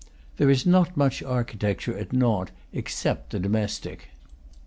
There 0.37 0.49
is 0.49 0.65
not 0.65 0.97
much 0.97 1.21
architecture 1.21 1.95
at 1.95 2.11
Nantes 2.11 2.51
except 2.73 3.29
the 3.29 3.39
domestic. 3.39 4.07